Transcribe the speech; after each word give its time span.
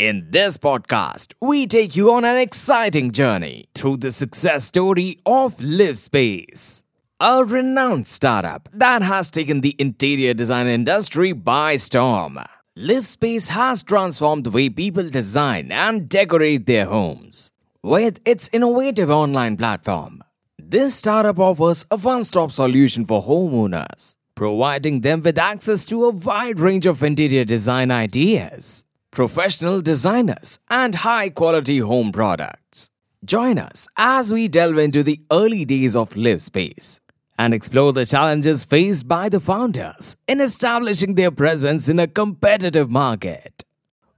In 0.00 0.28
this 0.30 0.56
podcast, 0.56 1.34
we 1.42 1.66
take 1.66 1.94
you 1.94 2.10
on 2.10 2.24
an 2.24 2.38
exciting 2.38 3.10
journey 3.10 3.68
through 3.74 3.98
the 3.98 4.10
success 4.10 4.64
story 4.64 5.18
of 5.26 5.58
Livspace, 5.58 6.82
a 7.20 7.44
renowned 7.44 8.08
startup 8.08 8.70
that 8.72 9.02
has 9.02 9.30
taken 9.30 9.60
the 9.60 9.76
interior 9.78 10.32
design 10.32 10.68
industry 10.68 11.32
by 11.34 11.76
storm. 11.76 12.38
Livspace 12.78 13.48
has 13.48 13.82
transformed 13.82 14.44
the 14.44 14.50
way 14.50 14.70
people 14.70 15.10
design 15.10 15.70
and 15.70 16.08
decorate 16.08 16.64
their 16.64 16.86
homes. 16.86 17.50
With 17.82 18.20
its 18.24 18.48
innovative 18.54 19.10
online 19.10 19.58
platform, 19.58 20.24
this 20.58 20.94
startup 20.94 21.38
offers 21.38 21.84
a 21.90 21.98
one 21.98 22.24
stop 22.24 22.52
solution 22.52 23.04
for 23.04 23.22
homeowners, 23.22 24.16
providing 24.34 25.02
them 25.02 25.20
with 25.20 25.36
access 25.36 25.84
to 25.84 26.06
a 26.06 26.10
wide 26.10 26.58
range 26.58 26.86
of 26.86 27.02
interior 27.02 27.44
design 27.44 27.90
ideas 27.90 28.86
professional 29.10 29.80
designers, 29.82 30.58
and 30.70 30.94
high 30.96 31.30
quality 31.30 31.78
home 31.78 32.12
products. 32.12 32.90
Join 33.24 33.58
us 33.58 33.86
as 33.96 34.32
we 34.32 34.48
delve 34.48 34.78
into 34.78 35.02
the 35.02 35.20
early 35.30 35.64
days 35.64 35.94
of 35.94 36.14
Livspace 36.14 37.00
and 37.38 37.52
explore 37.52 37.92
the 37.92 38.06
challenges 38.06 38.64
faced 38.64 39.08
by 39.08 39.28
the 39.28 39.40
founders 39.40 40.16
in 40.28 40.40
establishing 40.40 41.14
their 41.14 41.30
presence 41.30 41.88
in 41.88 41.98
a 41.98 42.06
competitive 42.06 42.90
market. 42.90 43.64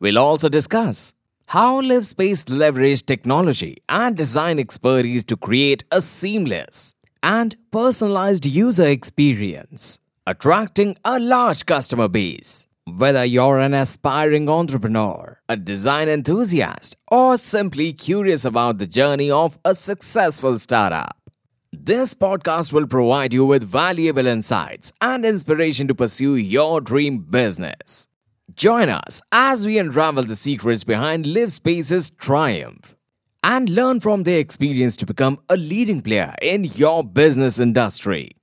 We'll 0.01 0.19
also 0.19 0.49
discuss 0.49 1.15
how 1.47 1.81
Livspace 1.81 2.45
leveraged 2.45 3.07
technology 3.07 3.83
and 3.89 4.17
design 4.17 4.59
expertise 4.59 5.25
to 5.25 5.37
create 5.37 5.85
a 5.91 6.01
seamless 6.01 6.95
and 7.23 7.55
personalized 7.71 8.47
user 8.47 8.87
experience, 8.87 9.99
attracting 10.27 10.97
a 11.05 11.21
large 11.21 11.67
customer 11.67 12.09
base. 12.09 12.67
Whether 12.87 13.25
you're 13.25 13.61
an 13.61 13.75
aspiring 13.75 14.49
entrepreneur, 14.49 15.39
a 15.49 15.57
design 15.57 16.09
enthusiast, 16.09 16.97
or 17.13 17.39
simply 17.39 17.93
curious 17.93 18.45
about 18.45 18.79
the 18.79 18.89
journey 18.89 19.31
of 19.31 19.57
a 19.65 19.77
successful 19.77 20.59
startup, 20.59 21.17
this 21.73 22.13
podcast 22.13 22.73
will 22.73 22.89
provide 22.89 23.33
you 23.33 23.47
with 23.47 23.63
valuable 23.63 24.27
insights 24.27 24.91
and 25.01 25.25
inspiration 25.25 25.87
to 25.87 25.95
pursue 25.95 26.35
your 26.35 26.81
dream 26.81 27.21
business. 27.21 28.09
Join 28.53 28.89
us 28.89 29.23
as 29.31 29.65
we 29.65 29.79
unravel 29.79 30.25
the 30.25 30.35
secrets 30.35 30.83
behind 30.83 31.25
Livspace's 31.25 32.11
triumph 32.11 32.97
and 33.45 33.71
learn 33.71 34.01
from 34.01 34.25
their 34.25 34.41
experience 34.41 34.97
to 34.97 35.07
become 35.07 35.39
a 35.49 35.57
leading 35.57 36.01
player 36.01 36.35
in 36.43 36.65
your 36.65 37.05
business 37.05 37.61
industry. 37.61 38.42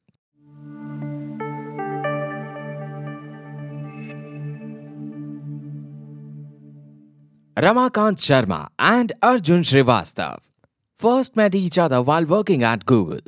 Ramakant 7.61 8.19
Sharma 8.25 8.69
and 8.79 9.11
Arjun 9.21 9.63
Srivastav 9.63 10.39
first 10.95 11.35
met 11.35 11.53
each 11.53 11.77
other 11.77 12.02
while 12.02 12.23
working 12.25 12.63
at 12.63 12.85
Google. 12.85 13.19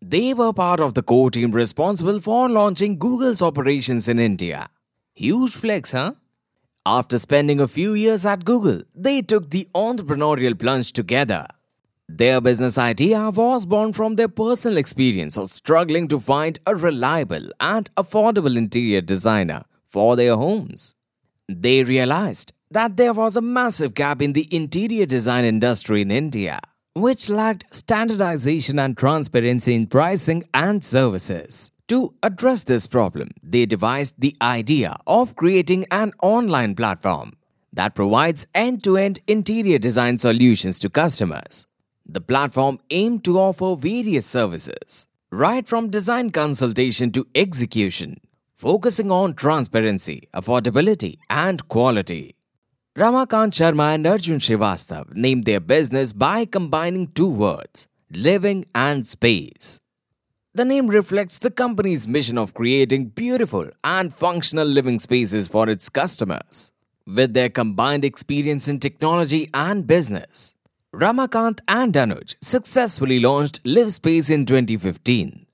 They 0.00 0.32
were 0.32 0.52
part 0.52 0.78
of 0.78 0.94
the 0.94 1.02
core 1.02 1.28
team 1.32 1.50
responsible 1.50 2.20
for 2.20 2.48
launching 2.48 3.00
Google's 3.00 3.42
operations 3.42 4.06
in 4.06 4.20
India. 4.20 4.68
Huge 5.14 5.56
flex, 5.56 5.90
huh? 5.90 6.12
After 6.86 7.18
spending 7.18 7.60
a 7.60 7.66
few 7.66 7.94
years 7.94 8.24
at 8.24 8.44
Google, 8.44 8.82
they 8.94 9.22
took 9.22 9.50
the 9.50 9.68
entrepreneurial 9.74 10.56
plunge 10.56 10.92
together. 10.92 11.48
Their 12.08 12.40
business 12.40 12.78
idea 12.78 13.30
was 13.30 13.66
born 13.66 13.92
from 13.92 14.14
their 14.14 14.28
personal 14.28 14.78
experience 14.78 15.36
of 15.36 15.52
struggling 15.52 16.06
to 16.08 16.20
find 16.20 16.60
a 16.64 16.76
reliable 16.76 17.50
and 17.58 17.92
affordable 17.96 18.56
interior 18.56 19.00
designer 19.00 19.64
for 19.84 20.14
their 20.14 20.36
homes. 20.36 20.94
They 21.48 21.82
realized 21.82 22.52
that 22.70 22.96
there 22.96 23.12
was 23.12 23.36
a 23.36 23.40
massive 23.40 23.94
gap 23.94 24.22
in 24.22 24.32
the 24.32 24.48
interior 24.54 25.04
design 25.06 25.44
industry 25.44 26.02
in 26.02 26.10
India, 26.10 26.60
which 26.94 27.28
lacked 27.28 27.64
standardization 27.74 28.78
and 28.78 28.96
transparency 28.96 29.74
in 29.74 29.86
pricing 29.86 30.44
and 30.54 30.84
services. 30.84 31.72
To 31.88 32.14
address 32.22 32.64
this 32.64 32.86
problem, 32.86 33.30
they 33.42 33.66
devised 33.66 34.14
the 34.18 34.36
idea 34.40 34.96
of 35.08 35.34
creating 35.34 35.86
an 35.90 36.12
online 36.22 36.76
platform 36.76 37.32
that 37.72 37.96
provides 37.96 38.46
end 38.54 38.84
to 38.84 38.96
end 38.96 39.18
interior 39.26 39.78
design 39.78 40.18
solutions 40.18 40.78
to 40.80 40.88
customers. 40.88 41.66
The 42.06 42.20
platform 42.20 42.78
aimed 42.90 43.24
to 43.24 43.38
offer 43.38 43.74
various 43.74 44.26
services, 44.26 45.08
right 45.30 45.66
from 45.66 45.90
design 45.90 46.30
consultation 46.30 47.10
to 47.12 47.26
execution, 47.34 48.20
focusing 48.54 49.10
on 49.10 49.34
transparency, 49.34 50.28
affordability, 50.32 51.18
and 51.28 51.66
quality. 51.68 52.36
Ramakant 52.98 53.52
Sharma 53.52 53.94
and 53.94 54.04
Arjun 54.04 54.40
Srivastav 54.40 55.14
named 55.14 55.44
their 55.44 55.60
business 55.60 56.12
by 56.12 56.44
combining 56.44 57.06
two 57.06 57.28
words, 57.28 57.86
living 58.10 58.64
and 58.74 59.06
space. 59.06 59.78
The 60.54 60.64
name 60.64 60.88
reflects 60.88 61.38
the 61.38 61.52
company's 61.52 62.08
mission 62.08 62.36
of 62.36 62.52
creating 62.52 63.10
beautiful 63.10 63.70
and 63.84 64.12
functional 64.12 64.66
living 64.66 64.98
spaces 64.98 65.46
for 65.46 65.70
its 65.70 65.88
customers. 65.88 66.72
With 67.06 67.32
their 67.32 67.48
combined 67.48 68.04
experience 68.04 68.66
in 68.66 68.80
technology 68.80 69.48
and 69.54 69.86
business, 69.86 70.56
Ramakant 70.92 71.60
and 71.68 71.94
Anuj 71.94 72.34
successfully 72.40 73.20
launched 73.20 73.62
Livspace 73.62 74.28
in 74.30 74.46
2015. 74.46 75.46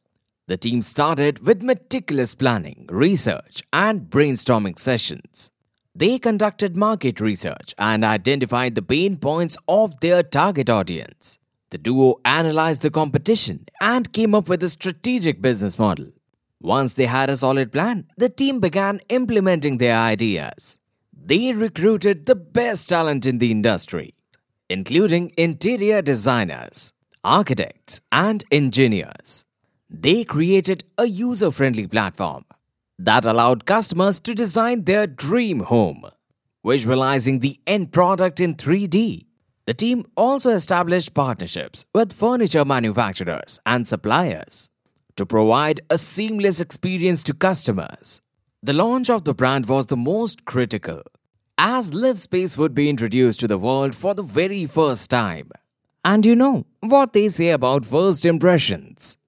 The 0.47 0.57
team 0.57 0.81
started 0.81 1.41
with 1.41 1.63
meticulous 1.63 2.35
planning, 2.35 2.87
research, 2.91 3.63
and 3.75 4.09
brainstorming 4.09 4.79
sessions. 4.79 5.51
They 5.99 6.19
conducted 6.19 6.77
market 6.77 7.21
research 7.21 7.73
and 7.79 8.05
identified 8.05 8.75
the 8.75 8.83
pain 8.83 9.17
points 9.17 9.57
of 9.67 9.99
their 10.01 10.23
target 10.23 10.69
audience. 10.69 11.39
The 11.71 11.79
duo 11.79 12.17
analyzed 12.23 12.83
the 12.83 12.91
competition 12.91 13.65
and 13.81 14.13
came 14.13 14.35
up 14.35 14.47
with 14.47 14.63
a 14.63 14.69
strategic 14.69 15.41
business 15.41 15.79
model. 15.79 16.09
Once 16.61 16.93
they 16.93 17.07
had 17.07 17.31
a 17.31 17.37
solid 17.39 17.73
plan, 17.73 18.09
the 18.19 18.29
team 18.29 18.61
began 18.61 19.01
implementing 19.09 19.79
their 19.79 19.97
ideas. 19.99 20.79
They 21.19 21.55
recruited 21.55 22.27
the 22.27 22.37
best 22.37 22.91
talent 22.91 23.25
in 23.25 23.39
the 23.39 23.51
industry, 23.51 24.13
including 24.69 25.33
interior 25.39 26.03
designers, 26.03 26.93
architects, 27.25 28.03
and 28.13 28.45
engineers. 28.53 29.47
They 29.89 30.25
created 30.25 30.85
a 30.99 31.07
user 31.07 31.51
friendly 31.51 31.87
platform 31.87 32.45
that 32.99 33.25
allowed 33.25 33.67
customers 33.67 34.19
to 34.21 34.35
design 34.35 34.85
their 34.85 35.07
dream 35.07 35.61
home, 35.61 36.05
visualizing 36.65 37.41
the 37.41 37.61
end 37.67 37.93
product 37.93 38.41
in 38.41 38.55
3D. 38.55 39.27
The 39.67 39.75
team 39.75 40.07
also 40.17 40.51
established 40.51 41.15
partnerships 41.15 41.85
with 41.95 42.13
furniture 42.13 42.65
manufacturers 42.65 43.59
and 43.67 43.87
suppliers 43.87 44.71
to 45.17 45.27
provide 45.27 45.81
a 45.91 45.99
seamless 45.99 46.61
experience 46.61 47.23
to 47.25 47.35
customers. 47.35 48.21
The 48.63 48.73
launch 48.73 49.11
of 49.11 49.25
the 49.25 49.35
brand 49.35 49.67
was 49.67 49.87
the 49.87 49.97
most 49.97 50.45
critical, 50.45 51.03
as 51.59 51.91
Livspace 51.91 52.57
would 52.57 52.75
be 52.75 52.89
introduced 52.89 53.41
to 53.41 53.49
the 53.49 53.59
world 53.59 53.95
for 53.95 54.15
the 54.15 54.23
very 54.23 54.67
first 54.67 55.11
time. 55.11 55.51
And 56.05 56.25
you 56.25 56.37
know 56.37 56.67
what 56.81 57.13
they 57.13 57.29
say 57.29 57.51
about 57.51 57.85
first 57.85 58.25
impressions. 58.25 59.19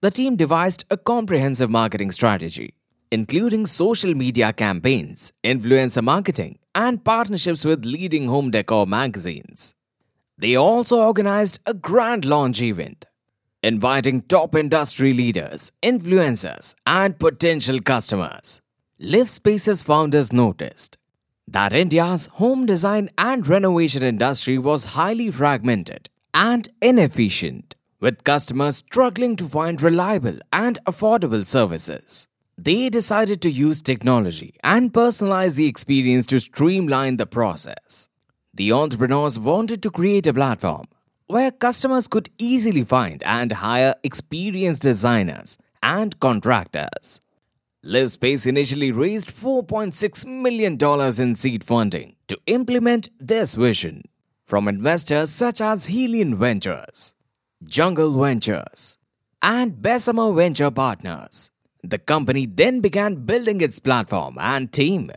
The 0.00 0.10
team 0.10 0.36
devised 0.36 0.84
a 0.90 0.96
comprehensive 0.96 1.70
marketing 1.70 2.10
strategy 2.10 2.74
including 3.14 3.64
social 3.64 4.12
media 4.12 4.52
campaigns, 4.52 5.32
influencer 5.44 6.02
marketing, 6.02 6.58
and 6.74 7.04
partnerships 7.04 7.64
with 7.64 7.84
leading 7.84 8.26
home 8.26 8.50
decor 8.50 8.86
magazines. 8.86 9.76
They 10.36 10.56
also 10.56 10.96
organized 11.00 11.60
a 11.64 11.74
grand 11.74 12.24
launch 12.24 12.60
event, 12.60 13.04
inviting 13.62 14.22
top 14.22 14.56
industry 14.56 15.12
leaders, 15.12 15.70
influencers, 15.80 16.74
and 16.84 17.16
potential 17.16 17.80
customers. 17.80 18.60
Livspace's 19.00 19.80
founders 19.80 20.32
noticed 20.32 20.98
that 21.46 21.72
India's 21.72 22.26
home 22.42 22.66
design 22.66 23.10
and 23.16 23.46
renovation 23.46 24.02
industry 24.02 24.58
was 24.58 24.92
highly 24.98 25.30
fragmented 25.30 26.08
and 26.32 26.68
inefficient, 26.82 27.76
with 28.00 28.24
customers 28.24 28.78
struggling 28.78 29.36
to 29.36 29.44
find 29.44 29.80
reliable 29.80 30.38
and 30.52 30.84
affordable 30.84 31.46
services. 31.46 32.28
They 32.56 32.88
decided 32.88 33.42
to 33.42 33.50
use 33.50 33.82
technology 33.82 34.54
and 34.62 34.92
personalize 34.92 35.56
the 35.56 35.66
experience 35.66 36.26
to 36.26 36.38
streamline 36.38 37.16
the 37.16 37.26
process. 37.26 38.08
The 38.54 38.72
entrepreneurs 38.72 39.38
wanted 39.38 39.82
to 39.82 39.90
create 39.90 40.28
a 40.28 40.34
platform 40.34 40.84
where 41.26 41.50
customers 41.50 42.06
could 42.06 42.30
easily 42.38 42.84
find 42.84 43.22
and 43.24 43.50
hire 43.50 43.94
experienced 44.04 44.82
designers 44.82 45.56
and 45.82 46.18
contractors. 46.20 47.20
Livspace 47.84 48.46
initially 48.46 48.92
raised 48.92 49.34
$4.6 49.34 50.24
million 50.26 50.78
in 51.20 51.34
seed 51.34 51.64
funding 51.64 52.14
to 52.28 52.38
implement 52.46 53.08
this 53.18 53.54
vision 53.54 54.04
from 54.44 54.68
investors 54.68 55.30
such 55.30 55.60
as 55.60 55.88
Helion 55.88 56.36
Ventures, 56.36 57.14
Jungle 57.64 58.12
Ventures, 58.12 58.96
and 59.42 59.82
Bessemer 59.82 60.32
Venture 60.32 60.70
Partners. 60.70 61.50
The 61.86 61.98
company 61.98 62.46
then 62.46 62.80
began 62.80 63.26
building 63.26 63.60
its 63.60 63.78
platform 63.78 64.38
and 64.40 64.72
team. 64.72 65.10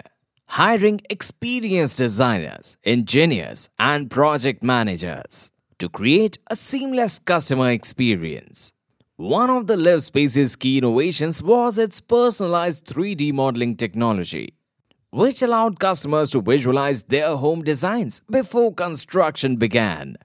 hiring 0.49 1.01
experienced 1.09 1.97
designers, 1.97 2.77
engineers, 2.83 3.67
and 3.77 4.09
project 4.09 4.63
managers 4.63 5.51
to 5.77 5.89
create 5.89 6.37
a 6.49 6.55
seamless 6.55 7.19
customer 7.19 7.69
experience. 7.71 8.71
One 9.17 9.49
of 9.49 9.67
the 9.67 9.75
LivSpace's 9.75 10.55
key 10.55 10.77
innovations 10.77 11.43
was 11.43 11.77
its 11.77 11.99
personalized 11.99 12.85
3D 12.85 13.33
modeling 13.33 13.75
technology, 13.75 14.53
which 15.11 15.41
allowed 15.41 15.79
customers 15.79 16.29
to 16.31 16.41
visualize 16.41 17.03
their 17.03 17.35
home 17.35 17.61
designs 17.63 18.21
before 18.31 18.73
construction 18.73 19.57
began. 19.57 20.17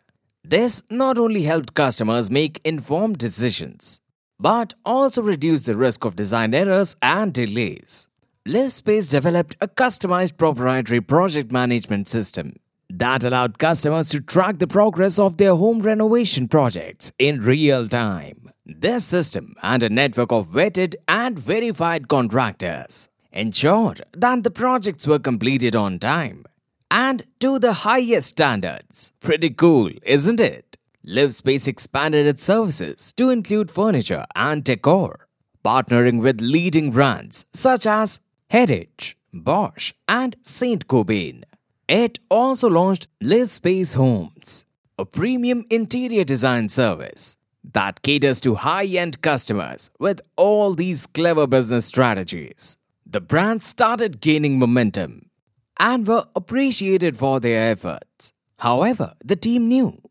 This 0.44 0.82
not 0.88 1.18
only 1.18 1.42
helped 1.42 1.74
customers 1.74 2.30
make 2.30 2.60
informed 2.64 3.18
decisions, 3.18 4.00
but 4.42 4.74
also 4.84 5.22
reduced 5.22 5.66
the 5.66 5.76
risk 5.76 6.04
of 6.04 6.16
design 6.16 6.52
errors 6.52 6.96
and 7.00 7.32
delays. 7.32 8.08
LivSpace 8.44 9.08
developed 9.08 9.54
a 9.60 9.68
customized 9.68 10.36
proprietary 10.36 11.00
project 11.00 11.52
management 11.52 12.08
system 12.08 12.56
that 12.90 13.22
allowed 13.22 13.60
customers 13.60 14.08
to 14.08 14.20
track 14.20 14.58
the 14.58 14.66
progress 14.66 15.16
of 15.16 15.36
their 15.36 15.54
home 15.54 15.80
renovation 15.80 16.48
projects 16.48 17.12
in 17.20 17.40
real 17.40 17.86
time. 17.86 18.50
This 18.66 19.04
system 19.04 19.54
and 19.62 19.84
a 19.84 19.88
network 19.88 20.32
of 20.32 20.48
vetted 20.48 20.96
and 21.06 21.38
verified 21.38 22.08
contractors 22.08 23.08
ensured 23.30 24.02
that 24.12 24.42
the 24.42 24.50
projects 24.50 25.06
were 25.06 25.20
completed 25.20 25.76
on 25.76 26.00
time 26.00 26.44
and 26.90 27.22
to 27.38 27.60
the 27.60 27.72
highest 27.72 28.28
standards. 28.28 29.12
Pretty 29.20 29.50
cool, 29.50 29.90
isn't 30.02 30.40
it? 30.40 30.71
LivSpace 31.06 31.66
expanded 31.66 32.26
its 32.26 32.44
services 32.44 33.12
to 33.14 33.28
include 33.28 33.70
furniture 33.70 34.24
and 34.36 34.62
decor, 34.62 35.26
partnering 35.64 36.20
with 36.20 36.40
leading 36.40 36.92
brands 36.92 37.44
such 37.52 37.86
as 37.86 38.20
Hettich, 38.52 39.14
Bosch, 39.32 39.92
and 40.06 40.36
Saint-Gobain. 40.42 41.42
It 41.88 42.20
also 42.30 42.68
launched 42.68 43.08
LivSpace 43.22 43.96
Homes, 43.96 44.64
a 44.96 45.04
premium 45.04 45.66
interior 45.70 46.22
design 46.22 46.68
service 46.68 47.36
that 47.64 48.02
caters 48.02 48.40
to 48.42 48.56
high 48.56 48.86
end 48.86 49.20
customers 49.22 49.90
with 49.98 50.20
all 50.36 50.74
these 50.74 51.06
clever 51.06 51.46
business 51.46 51.86
strategies. 51.86 52.76
The 53.04 53.20
brand 53.20 53.64
started 53.64 54.20
gaining 54.20 54.58
momentum 54.58 55.30
and 55.78 56.06
were 56.06 56.26
appreciated 56.36 57.16
for 57.16 57.40
their 57.40 57.72
efforts. 57.72 58.32
However, 58.58 59.14
the 59.24 59.36
team 59.36 59.68
knew 59.68 60.01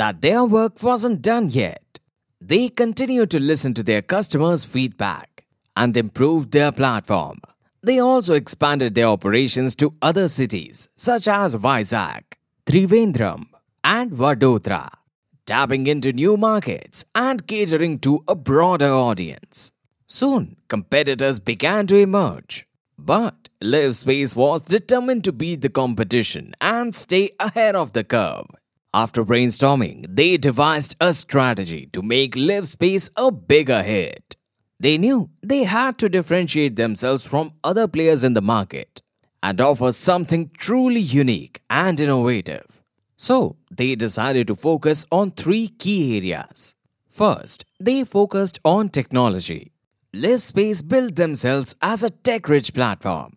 that 0.00 0.22
their 0.22 0.42
work 0.42 0.82
wasn't 0.82 1.20
done 1.20 1.50
yet. 1.50 1.98
They 2.40 2.70
continued 2.70 3.30
to 3.32 3.38
listen 3.38 3.74
to 3.74 3.82
their 3.82 4.00
customers' 4.00 4.64
feedback 4.64 5.44
and 5.76 5.94
improved 5.94 6.52
their 6.52 6.72
platform. 6.72 7.42
They 7.82 7.98
also 7.98 8.32
expanded 8.32 8.94
their 8.94 9.08
operations 9.08 9.76
to 9.76 9.92
other 10.00 10.28
cities 10.28 10.88
such 10.96 11.28
as 11.28 11.54
Vizag, 11.54 12.22
Trivandrum, 12.64 13.44
and 13.84 14.10
Vadodara, 14.10 14.88
tapping 15.44 15.86
into 15.86 16.14
new 16.14 16.38
markets 16.38 17.04
and 17.14 17.46
catering 17.46 17.98
to 17.98 18.24
a 18.26 18.34
broader 18.34 18.92
audience. 19.08 19.70
Soon, 20.06 20.56
competitors 20.68 21.40
began 21.40 21.86
to 21.88 21.98
emerge, 21.98 22.66
but 22.98 23.50
Livspace 23.62 24.34
was 24.34 24.62
determined 24.62 25.24
to 25.24 25.32
beat 25.32 25.60
the 25.60 25.68
competition 25.68 26.54
and 26.58 26.94
stay 26.94 27.32
ahead 27.38 27.76
of 27.76 27.92
the 27.92 28.02
curve. 28.02 28.46
After 28.92 29.24
brainstorming, 29.24 30.04
they 30.08 30.36
devised 30.36 30.96
a 31.00 31.14
strategy 31.14 31.88
to 31.92 32.02
make 32.02 32.34
LivSpace 32.34 33.08
a 33.16 33.30
bigger 33.30 33.84
hit. 33.84 34.34
They 34.80 34.98
knew 34.98 35.30
they 35.42 35.62
had 35.62 35.96
to 35.98 36.08
differentiate 36.08 36.74
themselves 36.74 37.24
from 37.24 37.52
other 37.62 37.86
players 37.86 38.24
in 38.24 38.34
the 38.34 38.42
market 38.42 39.00
and 39.44 39.60
offer 39.60 39.92
something 39.92 40.50
truly 40.58 41.00
unique 41.00 41.60
and 41.70 42.00
innovative. 42.00 42.82
So, 43.16 43.56
they 43.70 43.94
decided 43.94 44.48
to 44.48 44.56
focus 44.56 45.06
on 45.12 45.30
three 45.30 45.68
key 45.68 46.16
areas. 46.16 46.74
First, 47.08 47.64
they 47.78 48.02
focused 48.02 48.58
on 48.64 48.88
technology. 48.88 49.70
LivSpace 50.12 50.86
built 50.86 51.14
themselves 51.14 51.76
as 51.80 52.02
a 52.02 52.10
tech 52.10 52.48
rich 52.48 52.74
platform 52.74 53.36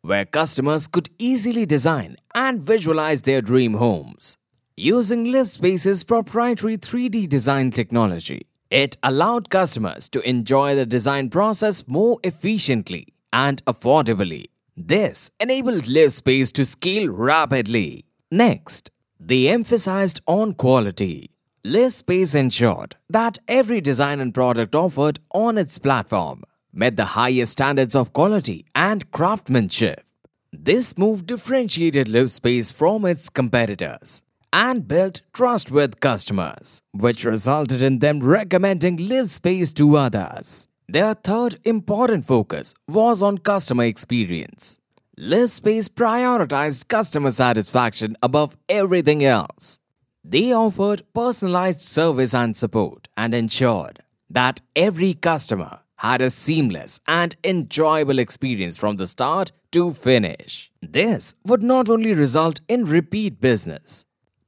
where 0.00 0.24
customers 0.24 0.86
could 0.86 1.10
easily 1.18 1.66
design 1.66 2.16
and 2.34 2.62
visualize 2.62 3.22
their 3.22 3.42
dream 3.42 3.74
homes. 3.74 4.38
Using 4.76 5.26
LivSpace's 5.26 6.02
proprietary 6.02 6.76
3D 6.76 7.28
design 7.28 7.70
technology, 7.70 8.48
it 8.70 8.96
allowed 9.04 9.48
customers 9.48 10.08
to 10.08 10.28
enjoy 10.28 10.74
the 10.74 10.84
design 10.84 11.30
process 11.30 11.86
more 11.86 12.18
efficiently 12.24 13.14
and 13.32 13.64
affordably. 13.66 14.46
This 14.76 15.30
enabled 15.38 15.84
LivSpace 15.84 16.52
to 16.54 16.64
scale 16.64 17.08
rapidly. 17.08 18.06
Next, 18.32 18.90
they 19.20 19.46
emphasized 19.46 20.20
on 20.26 20.54
quality. 20.54 21.30
LivSpace 21.64 22.34
ensured 22.34 22.96
that 23.08 23.38
every 23.46 23.80
design 23.80 24.18
and 24.18 24.34
product 24.34 24.74
offered 24.74 25.20
on 25.30 25.56
its 25.56 25.78
platform 25.78 26.42
met 26.72 26.96
the 26.96 27.14
highest 27.14 27.52
standards 27.52 27.94
of 27.94 28.12
quality 28.12 28.66
and 28.74 29.08
craftsmanship. 29.12 30.04
This 30.52 30.98
move 30.98 31.26
differentiated 31.26 32.08
LivSpace 32.08 32.72
from 32.72 33.04
its 33.04 33.28
competitors 33.28 34.20
and 34.54 34.86
built 34.86 35.20
trust 35.32 35.72
with 35.72 35.98
customers, 35.98 36.80
which 36.92 37.24
resulted 37.24 37.82
in 37.82 37.98
them 37.98 38.20
recommending 38.20 38.96
LivSpace 38.96 39.74
to 39.74 39.96
others. 39.96 40.68
Their 40.88 41.14
third 41.14 41.56
important 41.64 42.24
focus 42.24 42.72
was 42.86 43.20
on 43.20 43.38
customer 43.38 43.82
experience. 43.82 44.78
LivSpace 45.18 45.88
prioritized 45.88 46.86
customer 46.86 47.32
satisfaction 47.32 48.16
above 48.22 48.56
everything 48.68 49.24
else. 49.24 49.80
They 50.22 50.52
offered 50.52 51.02
personalized 51.12 51.80
service 51.80 52.32
and 52.32 52.56
support 52.56 53.08
and 53.16 53.34
ensured 53.34 54.04
that 54.30 54.60
every 54.76 55.14
customer 55.14 55.80
had 55.96 56.22
a 56.22 56.30
seamless 56.30 57.00
and 57.08 57.34
enjoyable 57.42 58.20
experience 58.20 58.76
from 58.76 58.96
the 58.96 59.06
start 59.08 59.50
to 59.72 59.92
finish. 59.92 60.70
This 60.80 61.34
would 61.44 61.62
not 61.62 61.88
only 61.90 62.14
result 62.14 62.60
in 62.68 62.84
repeat 62.84 63.40
business, 63.40 64.06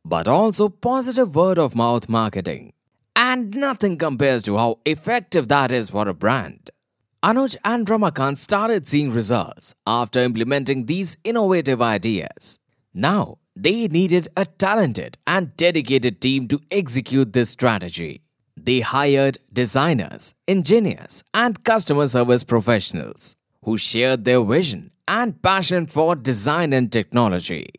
but 0.09 0.29
also 0.29 0.69
positive 0.69 1.35
word 1.35 1.59
of 1.59 1.75
mouth 1.75 2.09
marketing. 2.09 2.73
And 3.17 3.57
nothing 3.57 3.99
compares 3.99 4.45
to 4.45 4.57
how 4.57 4.79
effective 4.85 5.49
that 5.49 5.73
is 5.73 5.91
for 5.91 6.07
a 6.09 6.15
brand. 6.15 6.71
Anuj 7.25 7.57
and 7.65 7.87
Ramakant 7.87 8.39
started 8.39 8.87
seeing 8.87 9.11
results 9.11 9.75
after 9.85 10.21
implementing 10.21 10.87
these 10.87 11.17
innovative 11.25 11.83
ideas. 11.83 12.61
Now, 12.95 13.39
they 13.57 13.89
needed 13.89 14.29
a 14.37 14.45
talented 14.45 15.19
and 15.27 15.57
dedicated 15.57 16.21
team 16.21 16.47
to 16.49 16.61
execute 16.71 17.33
this 17.33 17.51
strategy. 17.51 18.23
They 18.57 18.81
hired 18.81 19.39
designers, 19.53 20.35
engineers, 20.47 21.25
and 21.35 21.65
customer 21.65 22.07
service 22.07 22.45
professionals 22.45 23.35
who 23.65 23.77
shared 23.77 24.25
their 24.25 24.45
vision 24.45 24.93
and 25.09 25.43
passion 25.43 25.87
for 25.87 26.15
design 26.15 26.73
and 26.73 26.93
technology. 26.93 27.71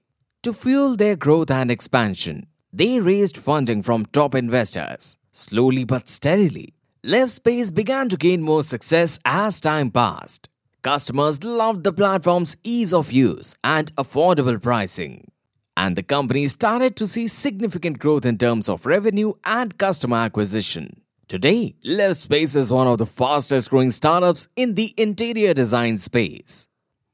To 0.44 0.54
fuel 0.54 0.96
their 0.96 1.16
growth 1.16 1.50
and 1.50 1.72
expansion, 1.72 2.48
they 2.72 3.00
raised 3.00 3.38
funding 3.38 3.82
from 3.82 4.06
top 4.06 4.36
investors. 4.36 5.18
Slowly 5.32 5.84
but 5.84 6.08
steadily, 6.08 6.74
LivSpace 7.04 7.74
began 7.74 8.08
to 8.10 8.18
gain 8.18 8.42
more 8.42 8.64
success 8.64 9.20
as 9.26 9.60
time 9.60 9.92
passed. 9.92 10.48
Customers 10.84 11.44
loved 11.44 11.84
the 11.84 11.92
platform's 11.92 12.56
ease 12.64 12.94
of 12.94 13.12
use 13.12 13.56
and 13.64 13.94
affordable 13.96 14.62
pricing. 14.62 15.32
And 15.76 15.96
the 15.96 16.04
company 16.04 16.48
started 16.48 16.96
to 16.96 17.08
see 17.08 17.28
significant 17.28 18.00
growth 18.00 18.26
in 18.26 18.38
terms 18.38 18.70
of 18.70 18.86
revenue 18.86 19.34
and 19.44 19.78
customer 19.78 20.18
acquisition. 20.18 21.02
Today, 21.28 21.76
LivSpace 21.86 22.56
is 22.56 22.72
one 22.72 22.88
of 22.88 23.00
the 23.00 23.06
fastest 23.06 23.70
growing 23.70 23.92
startups 23.92 24.48
in 24.56 24.76
the 24.76 24.94
interior 24.98 25.54
design 25.54 25.98
space, 26.00 26.68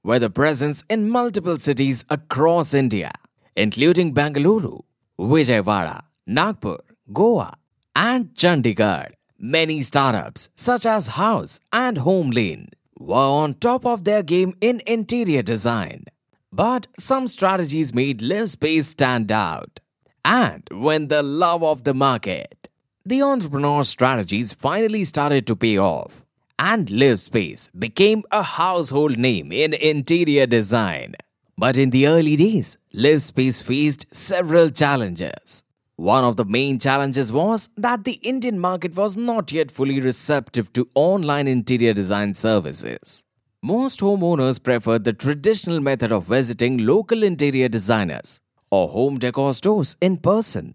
with 0.04 0.24
a 0.24 0.30
presence 0.30 0.84
in 0.90 1.10
multiple 1.10 1.58
cities 1.58 2.06
across 2.10 2.74
India 2.74 3.12
including 3.56 4.14
Bangalore, 4.14 4.84
Vijayawada, 5.20 6.04
Nagpur, 6.26 6.80
Goa, 7.12 7.54
and 7.96 8.34
Chandigarh. 8.34 9.12
Many 9.38 9.82
startups 9.82 10.50
such 10.56 10.86
as 10.86 11.08
House 11.08 11.60
and 11.72 11.98
Home 11.98 12.30
Lane 12.30 12.70
were 12.98 13.16
on 13.16 13.56
top 13.56 13.86
of 13.86 14.04
their 14.04 14.24
game 14.24 14.54
in 14.62 14.82
interior 14.88 15.42
design. 15.42 16.06
But 16.52 16.88
some 16.98 17.28
strategies 17.28 17.94
made 17.94 18.20
LivSpace 18.20 18.86
stand 18.86 19.32
out. 19.32 19.80
And 20.24 20.64
when 20.72 21.10
the 21.10 21.22
love 21.22 21.64
of 21.64 21.84
the 21.84 21.94
market, 21.94 22.70
the 23.04 23.22
entrepreneur 23.22 23.84
strategies 23.84 24.54
finally 24.54 25.04
started 25.04 25.46
to 25.48 25.56
pay 25.56 25.78
off, 25.78 26.23
and 26.64 26.88
LivSpace 26.88 27.70
became 27.78 28.24
a 28.32 28.42
household 28.42 29.18
name 29.18 29.52
in 29.52 29.74
interior 29.74 30.46
design. 30.46 31.14
But 31.58 31.78
in 31.78 31.90
the 31.90 32.08
early 32.08 32.38
days, 32.38 32.78
LivSpace 32.96 33.62
faced 33.62 34.06
several 34.14 34.70
challenges. 34.70 35.64
One 35.98 36.24
of 36.24 36.38
the 36.38 36.46
main 36.46 36.80
challenges 36.80 37.34
was 37.34 37.68
that 37.76 38.06
the 38.06 38.18
Indian 38.32 38.60
market 38.60 38.96
was 38.96 39.18
not 39.18 39.52
yet 39.52 39.72
fully 39.72 40.00
receptive 40.00 40.72
to 40.74 40.88
online 40.96 41.50
interior 41.58 41.94
design 41.94 42.34
services. 42.34 43.24
most 43.72 44.02
homeowners 44.06 44.58
preferred 44.62 45.06
the 45.06 45.14
traditional 45.24 45.80
method 45.80 46.12
of 46.16 46.26
visiting 46.32 46.74
local 46.88 47.24
interior 47.28 47.70
designers 47.76 48.32
or 48.78 48.90
home 48.96 49.18
decor 49.26 49.54
stores 49.60 49.96
in 50.08 50.18
person. 50.18 50.68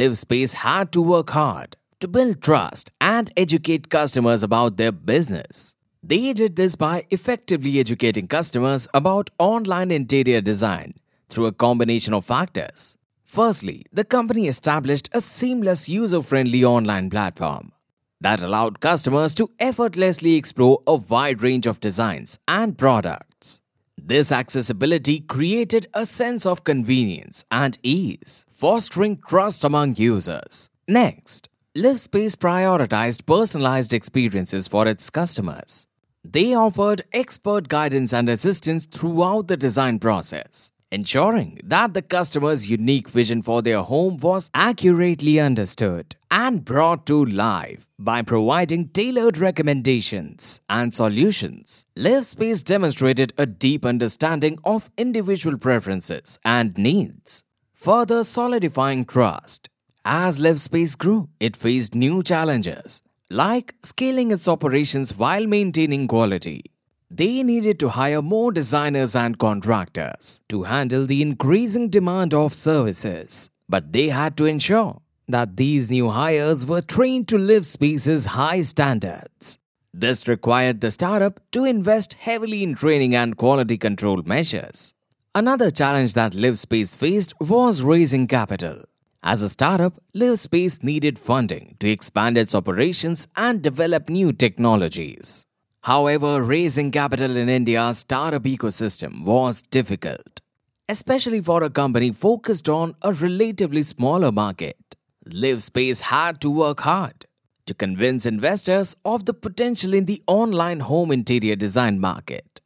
Livspace 0.00 0.54
had 0.60 0.90
to 0.96 1.02
work 1.02 1.34
hard 1.38 1.76
to 2.04 2.08
build 2.08 2.42
trust 2.42 2.90
and 3.00 3.32
educate 3.34 3.88
customers 3.88 4.42
about 4.42 4.76
their 4.76 4.92
business. 4.92 5.74
They 6.02 6.34
did 6.34 6.54
this 6.54 6.76
by 6.76 7.06
effectively 7.10 7.80
educating 7.80 8.28
customers 8.28 8.86
about 8.92 9.30
online 9.38 9.90
interior 9.90 10.42
design 10.42 10.96
through 11.30 11.46
a 11.46 11.52
combination 11.52 12.12
of 12.12 12.26
factors. 12.26 12.98
Firstly, 13.22 13.86
the 13.90 14.04
company 14.04 14.48
established 14.48 15.08
a 15.14 15.22
seamless 15.22 15.88
user 15.88 16.20
friendly 16.20 16.62
online 16.62 17.08
platform 17.08 17.72
that 18.20 18.42
allowed 18.42 18.80
customers 18.80 19.34
to 19.36 19.48
effortlessly 19.58 20.34
explore 20.34 20.82
a 20.86 20.96
wide 20.96 21.40
range 21.40 21.66
of 21.66 21.80
designs 21.80 22.38
and 22.46 22.76
products. 22.76 23.62
This 23.96 24.30
accessibility 24.30 25.20
created 25.20 25.86
a 25.94 26.04
sense 26.04 26.44
of 26.44 26.64
convenience 26.64 27.46
and 27.50 27.78
ease, 27.82 28.44
fostering 28.50 29.22
trust 29.26 29.64
among 29.64 29.96
users. 29.96 30.68
Next, 30.86 31.48
Livspace 31.76 32.36
prioritized 32.36 33.26
personalized 33.26 33.92
experiences 33.92 34.68
for 34.68 34.86
its 34.86 35.10
customers. 35.10 35.88
They 36.22 36.54
offered 36.54 37.02
expert 37.12 37.66
guidance 37.66 38.12
and 38.12 38.28
assistance 38.28 38.86
throughout 38.86 39.48
the 39.48 39.56
design 39.56 39.98
process, 39.98 40.70
ensuring 40.92 41.58
that 41.64 41.92
the 41.92 42.00
customer's 42.00 42.70
unique 42.70 43.08
vision 43.08 43.42
for 43.42 43.60
their 43.60 43.80
home 43.82 44.18
was 44.18 44.50
accurately 44.54 45.40
understood 45.40 46.14
and 46.30 46.64
brought 46.64 47.06
to 47.06 47.24
life 47.24 47.88
by 47.98 48.22
providing 48.22 48.90
tailored 48.90 49.38
recommendations 49.38 50.60
and 50.70 50.94
solutions. 50.94 51.86
Livspace 51.96 52.62
demonstrated 52.62 53.32
a 53.36 53.46
deep 53.46 53.84
understanding 53.84 54.60
of 54.64 54.92
individual 54.96 55.58
preferences 55.58 56.38
and 56.44 56.78
needs, 56.78 57.42
further 57.72 58.22
solidifying 58.22 59.04
trust. 59.04 59.68
As 60.04 60.38
Livspace 60.38 60.96
grew, 60.96 61.28
it 61.40 61.56
faced 61.56 61.94
new 61.94 62.22
challenges, 62.22 63.02
like 63.30 63.74
scaling 63.82 64.30
its 64.30 64.46
operations 64.46 65.16
while 65.16 65.46
maintaining 65.46 66.08
quality 66.08 66.74
they 67.16 67.44
needed 67.44 67.78
to 67.78 67.90
hire 67.90 68.20
more 68.20 68.50
designers 68.50 69.14
and 69.14 69.38
contractors 69.38 70.40
to 70.48 70.64
handle 70.64 71.06
the 71.06 71.22
increasing 71.22 71.88
demand 71.88 72.34
of 72.34 72.52
services. 72.54 73.50
But 73.68 73.92
they 73.92 74.08
had 74.08 74.36
to 74.38 74.46
ensure 74.46 75.00
that 75.28 75.56
these 75.56 75.90
new 75.90 76.10
hires 76.10 76.66
were 76.66 76.80
trained 76.80 77.28
to 77.28 77.36
Livspace's 77.36 78.24
high 78.26 78.62
standards. 78.62 79.58
This 79.92 80.26
required 80.26 80.80
the 80.80 80.90
startup 80.90 81.40
to 81.52 81.64
invest 81.64 82.14
heavily 82.14 82.64
in 82.64 82.74
training 82.74 83.14
and 83.14 83.36
quality 83.36 83.78
control 83.78 84.22
measures. 84.24 84.92
Another 85.36 85.70
challenge 85.70 86.14
that 86.14 86.32
Livspace 86.32 86.96
faced 86.96 87.32
was 87.40 87.82
raising 87.82 88.26
capital. 88.26 88.84
As 89.26 89.40
a 89.40 89.48
startup, 89.48 89.94
Livspace 90.14 90.82
needed 90.82 91.18
funding 91.18 91.76
to 91.80 91.88
expand 91.88 92.36
its 92.36 92.54
operations 92.54 93.26
and 93.34 93.62
develop 93.62 94.10
new 94.10 94.34
technologies. 94.34 95.46
However, 95.80 96.42
raising 96.42 96.90
capital 96.90 97.34
in 97.34 97.48
India's 97.48 98.00
startup 98.00 98.42
ecosystem 98.42 99.24
was 99.24 99.62
difficult, 99.62 100.42
especially 100.90 101.40
for 101.40 101.62
a 101.62 101.70
company 101.70 102.12
focused 102.12 102.68
on 102.68 102.96
a 103.00 103.14
relatively 103.14 103.82
smaller 103.82 104.30
market. 104.30 104.94
Livspace 105.26 106.02
had 106.02 106.38
to 106.42 106.50
work 106.50 106.80
hard 106.80 107.24
to 107.64 107.72
convince 107.72 108.26
investors 108.26 108.94
of 109.06 109.24
the 109.24 109.32
potential 109.32 109.94
in 109.94 110.04
the 110.04 110.22
online 110.26 110.80
home 110.80 111.10
interior 111.10 111.56
design 111.56 111.98
market. 111.98 112.60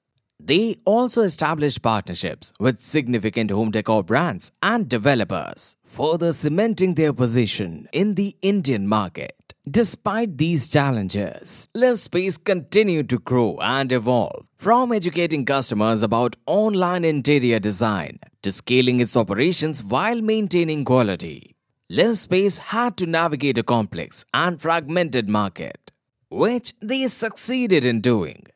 They 0.48 0.78
also 0.86 1.20
established 1.20 1.82
partnerships 1.82 2.54
with 2.58 2.80
significant 2.80 3.50
home 3.50 3.70
decor 3.70 4.02
brands 4.02 4.50
and 4.62 4.88
developers, 4.88 5.76
further 5.84 6.32
cementing 6.32 6.94
their 6.94 7.12
position 7.12 7.86
in 7.92 8.14
the 8.14 8.34
Indian 8.40 8.88
market. 8.88 9.52
Despite 9.70 10.38
these 10.38 10.70
challenges, 10.70 11.68
Livspace 11.76 12.42
continued 12.42 13.10
to 13.10 13.18
grow 13.18 13.58
and 13.60 13.92
evolve, 13.92 14.46
from 14.56 14.90
educating 14.90 15.44
customers 15.44 16.02
about 16.02 16.36
online 16.46 17.04
interior 17.04 17.58
design 17.58 18.18
to 18.40 18.50
scaling 18.50 19.00
its 19.00 19.18
operations 19.18 19.84
while 19.84 20.22
maintaining 20.22 20.86
quality. 20.86 21.56
Livspace 21.92 22.56
had 22.56 22.96
to 22.96 23.04
navigate 23.04 23.58
a 23.58 23.62
complex 23.62 24.24
and 24.32 24.62
fragmented 24.62 25.28
market, 25.28 25.92
which 26.30 26.72
they 26.80 27.06
succeeded 27.06 27.84
in 27.84 28.00
doing. 28.00 28.46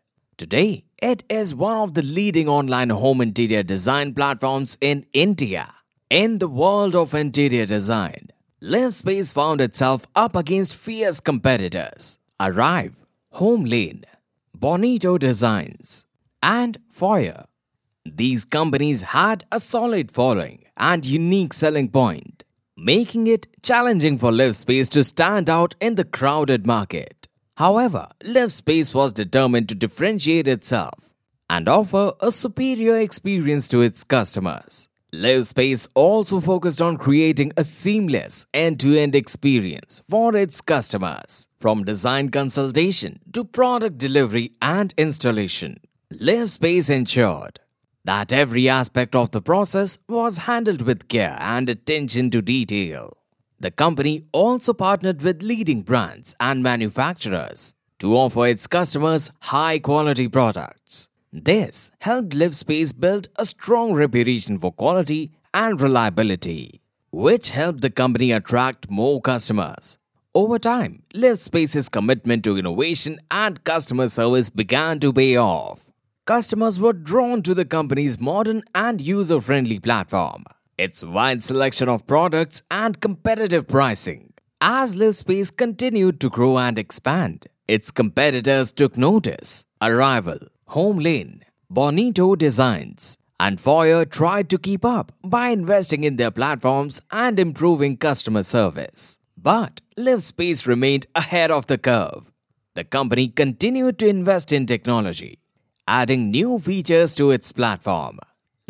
Today, 0.43 0.83
it 1.01 1.23
is 1.29 1.55
one 1.55 1.77
of 1.77 1.95
the 1.95 2.03
leading 2.03 2.49
online 2.49 2.91
home 2.91 3.21
interior 3.21 3.63
design 3.63 4.13
platforms 4.13 4.77
in 4.81 5.07
India. 5.13 5.73
In 6.11 6.39
the 6.41 6.49
world 6.49 6.97
of 6.97 7.15
interior 7.15 7.65
design, 7.65 8.31
Livspace 8.61 9.33
found 9.33 9.61
itself 9.61 10.05
up 10.17 10.35
against 10.35 10.75
fierce 10.75 11.21
competitors 11.21 12.19
Arrivae, 12.41 12.97
Home 13.35 13.65
Lane, 13.65 14.03
Bonito 14.53 15.17
Designs, 15.17 16.07
and 16.43 16.77
Foyer. 16.91 17.45
These 18.05 18.45
companies 18.45 19.03
had 19.03 19.45
a 19.53 19.61
solid 19.61 20.11
following 20.11 20.65
and 20.77 21.07
unique 21.07 21.55
selling 21.55 21.89
point, 21.89 22.43
making 22.77 23.29
it 23.29 23.47
challenging 23.63 24.19
for 24.19 24.33
Livspace 24.33 24.91
to 24.91 25.05
stand 25.05 25.49
out 25.49 25.77
in 25.81 25.95
the 25.95 26.05
crowded 26.05 26.67
market. 26.67 27.22
However, 27.63 28.09
Livspace 28.25 28.93
was 28.93 29.13
determined 29.13 29.69
to 29.69 29.77
differentiate 29.77 30.49
itself 30.49 31.15
and 31.49 31.69
offer 31.69 32.13
a 32.19 32.33
superior 32.33 32.97
experience 32.97 33.69
to 33.69 33.83
its 33.83 34.03
customers. 34.03 34.89
Livspace 35.15 35.87
also 35.95 36.41
focused 36.41 36.83
on 36.83 36.97
creating 36.97 37.53
a 37.57 37.63
seamless 37.63 38.47
end 38.53 38.81
to 38.81 38.99
end 38.99 39.15
experience 39.15 40.03
for 40.11 40.35
its 40.35 40.61
customers, 40.61 41.47
from 41.57 41.85
design 41.85 42.31
consultation 42.31 43.21
to 43.33 43.45
product 43.45 43.97
delivery 43.97 44.51
and 44.61 44.93
installation. 44.99 45.79
Livspace 46.13 46.91
ensured 46.91 47.61
that 48.05 48.33
every 48.33 48.69
aspect 48.69 49.15
of 49.15 49.31
the 49.31 49.41
process 49.41 49.99
was 50.09 50.49
handled 50.51 50.83
with 50.83 51.07
care 51.07 51.37
and 51.39 51.71
attention 51.71 52.29
to 52.29 52.43
detail. 52.43 53.17
The 53.63 53.71
company 53.71 54.25
also 54.33 54.73
partnered 54.73 55.23
with 55.23 55.41
leading 55.41 55.83
brands 55.83 56.35
and 56.41 56.65
manufacturers 56.65 57.75
to 58.01 58.17
offer 58.17 58.49
its 58.49 58.67
customers 58.67 59.31
high 59.39 59.79
quality 59.79 60.27
products. 60.27 61.09
This 61.33 61.93
helped 62.01 62.31
Livspace 62.31 62.93
build 62.99 63.29
a 63.37 63.45
strong 63.45 63.95
reputation 63.95 64.59
for 64.59 64.73
quality 64.73 65.31
and 65.55 65.81
reliability, 65.81 66.81
which 67.13 67.51
helped 67.51 67.83
the 67.83 67.91
company 67.91 68.33
attract 68.33 68.91
more 68.91 69.21
customers. 69.21 69.97
Over 70.35 70.59
time, 70.59 71.05
Livspace's 71.15 71.89
commitment 71.89 72.43
to 72.43 72.59
innovation 72.59 73.21
and 73.31 73.63
customer 73.63 74.09
service 74.09 74.51
began 74.51 74.99
to 74.99 75.13
pay 75.13 75.37
off. 75.37 75.93
Customers 76.27 76.81
were 76.81 76.93
drawn 76.93 77.43
to 77.43 77.55
the 77.55 77.65
company's 77.65 78.19
modern 78.19 78.65
and 78.75 79.01
user 79.01 79.41
friendly 79.41 79.79
platform, 79.79 80.47
its 80.79 81.05
wide 81.05 81.43
selection 81.43 81.89
of 81.89 82.07
products, 82.07 82.63
and 82.71 83.01
competitive 83.01 83.69
pricing. 83.69 84.33
As 84.61 84.95
Livspace 84.95 85.57
continued 85.57 86.21
to 86.21 86.31
grow 86.31 86.59
and 86.59 86.79
expand, 86.79 87.47
its 87.67 87.91
competitors 87.91 88.73
took 88.73 88.97
notice. 88.97 89.65
Arrivae 89.81 90.47
Home 90.69 90.99
Lane, 90.99 91.45
Bonito 91.69 92.37
Designs, 92.37 93.19
and 93.41 93.61
Foyer 93.61 94.05
tried 94.05 94.49
to 94.51 94.59
keep 94.59 94.85
up 94.85 95.13
by 95.25 95.49
investing 95.49 96.05
in 96.05 96.17
their 96.17 96.31
platforms 96.31 97.01
and 97.11 97.41
improving 97.41 97.97
customer 97.97 98.45
service. 98.45 99.19
But 99.37 99.81
Livspace 99.99 100.67
remained 100.67 101.07
ahead 101.17 101.51
of 101.51 101.67
the 101.67 101.79
curve. 101.79 102.31
The 102.75 102.85
company 102.85 103.29
continued 103.29 103.99
to 103.99 104.07
invest 104.07 104.53
in 104.53 104.67
technology, 104.67 105.41
adding 105.89 106.31
new 106.31 106.59
features 106.61 107.15
to 107.17 107.33
its 107.33 107.51
platform. 107.51 108.21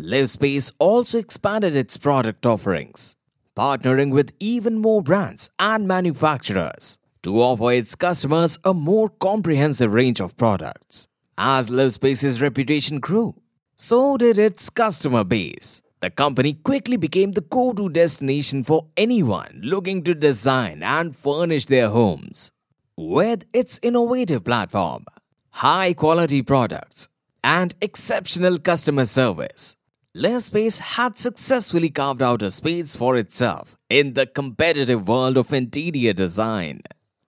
Livspace 0.01 0.71
also 0.79 1.19
expanded 1.19 1.75
its 1.75 1.97
product 1.97 2.45
offerings, 2.47 3.15
partnering 3.55 4.11
with 4.11 4.33
even 4.39 4.79
more 4.79 5.03
brands 5.03 5.51
and 5.59 5.87
manufacturers 5.87 6.97
to 7.21 7.39
offer 7.39 7.71
its 7.71 7.93
customers 7.93 8.57
a 8.63 8.73
more 8.73 9.07
comprehensive 9.07 9.93
range 9.93 10.19
of 10.19 10.35
products. 10.35 11.07
As 11.37 11.69
Livspace's 11.69 12.41
reputation 12.41 12.99
grew, 12.99 13.35
so 13.75 14.17
did 14.17 14.39
its 14.39 14.69
customer 14.71 15.23
base. 15.23 15.81
The 15.99 16.09
company 16.09 16.53
quickly 16.53 16.97
became 16.97 17.31
the 17.31 17.41
go 17.41 17.71
to 17.73 17.87
destination 17.87 18.63
for 18.63 18.87
anyone 18.97 19.61
looking 19.63 20.03
to 20.03 20.15
design 20.15 20.81
and 20.81 21.15
furnish 21.15 21.67
their 21.67 21.89
homes. 21.89 22.51
With 22.97 23.45
its 23.53 23.79
innovative 23.83 24.43
platform, 24.43 25.05
high 25.51 25.93
quality 25.93 26.41
products, 26.41 27.07
and 27.43 27.73
exceptional 27.79 28.57
customer 28.57 29.05
service, 29.05 29.77
Livspace 30.15 30.77
had 30.77 31.17
successfully 31.17 31.89
carved 31.89 32.21
out 32.21 32.43
a 32.43 32.51
space 32.51 32.93
for 32.95 33.17
itself 33.17 33.79
in 33.89 34.13
the 34.13 34.27
competitive 34.27 35.07
world 35.07 35.39
of 35.39 35.51
interior 35.51 36.13
design. 36.13 36.83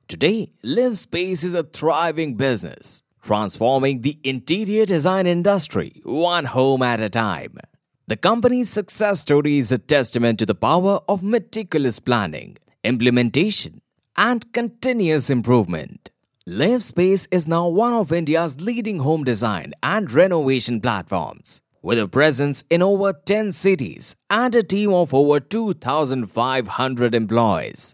Today, 0.08 0.52
Livspace 0.64 1.44
is 1.44 1.56
a 1.56 1.64
thriving 1.64 2.36
business 2.36 3.02
transforming 3.24 4.02
the 4.02 4.20
interior 4.24 4.86
design 4.86 5.26
industry 5.26 6.00
one 6.04 6.46
home 6.46 6.84
at 6.84 7.02
a 7.02 7.10
time. 7.10 7.58
The 8.06 8.18
company's 8.18 8.70
success 8.70 9.22
story 9.22 9.58
is 9.58 9.72
a 9.72 9.80
testament 9.80 10.38
to 10.38 10.46
the 10.46 10.54
power 10.54 11.00
of 11.10 11.24
meticulous 11.24 12.00
planning, 12.00 12.58
implementation, 12.84 13.82
and 14.16 14.54
continuous 14.54 15.32
improvement. 15.32 16.12
Livspace 16.48 17.28
is 17.32 17.48
now 17.48 17.68
one 17.68 17.94
of 17.94 18.12
India's 18.12 18.62
leading 18.62 19.00
home 19.00 19.24
design 19.24 19.74
and 19.82 20.12
renovation 20.12 20.80
platforms. 20.80 21.64
With 21.86 22.00
a 22.00 22.08
presence 22.08 22.64
in 22.68 22.82
over 22.82 23.14
10 23.14 23.52
cities 23.52 24.16
and 24.28 24.56
a 24.56 24.64
team 24.64 24.92
of 24.92 25.14
over 25.14 25.40
2,500 25.40 27.14
employees, 27.14 27.94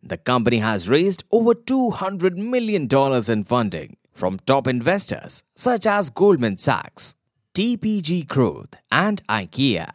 the 0.00 0.16
company 0.16 0.58
has 0.58 0.88
raised 0.88 1.24
over 1.32 1.52
$200 1.52 2.36
million 2.36 2.86
in 3.28 3.42
funding 3.42 3.96
from 4.12 4.38
top 4.46 4.68
investors 4.68 5.42
such 5.56 5.86
as 5.86 6.08
Goldman 6.08 6.58
Sachs, 6.58 7.16
TPG 7.52 8.28
Growth, 8.28 8.76
and 8.92 9.26
IKEA. 9.26 9.90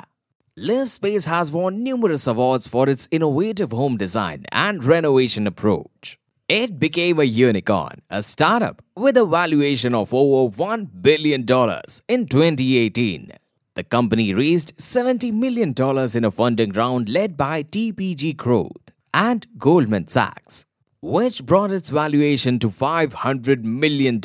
Livspace 0.60 1.26
has 1.26 1.50
won 1.50 1.82
numerous 1.86 2.28
awards 2.28 2.68
for 2.68 2.90
its 2.90 3.08
innovative 3.12 3.72
home 3.72 3.96
design 3.96 4.46
and 4.52 4.84
renovation 4.84 5.48
approach. 5.48 6.20
It 6.50 6.80
became 6.80 7.20
a 7.20 7.26
unicorn, 7.26 8.02
a 8.10 8.24
startup 8.24 8.82
with 8.96 9.18
a 9.18 9.26
valuation 9.26 9.94
of 9.94 10.14
over 10.14 10.50
$1 10.56 11.02
billion 11.02 11.42
in 11.42 12.26
2018. 12.26 13.34
The 13.76 13.84
company 13.84 14.34
raised 14.34 14.78
$70 14.78 15.34
million 15.34 15.76
in 16.16 16.24
a 16.24 16.32
funding 16.32 16.72
round 16.72 17.10
led 17.10 17.36
by 17.36 17.64
TPG 17.64 18.38
Growth 18.38 18.94
and 19.14 19.46
Goldman 19.58 20.08
Sachs, 20.08 20.64
which 21.02 21.46
brought 21.46 21.72
its 21.72 21.90
valuation 21.90 22.60
to 22.60 22.70
$500 22.70 23.66
million. 23.66 24.22